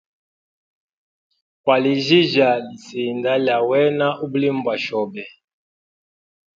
[1.63, 5.23] Kwaljija lisinda lya wena ubulimi bwa shobe.